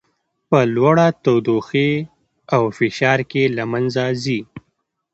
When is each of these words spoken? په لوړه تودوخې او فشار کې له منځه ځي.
په 0.49 0.59
لوړه 0.75 1.07
تودوخې 1.23 1.91
او 2.55 2.63
فشار 2.77 3.19
کې 3.31 3.43
له 3.57 3.63
منځه 3.71 4.03
ځي. 4.23 4.39